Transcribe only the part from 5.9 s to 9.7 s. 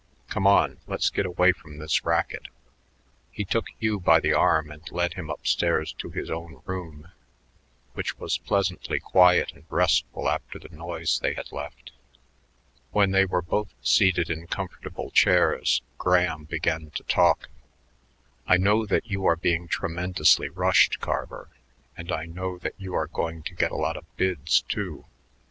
to his own room, which was pleasantly quiet and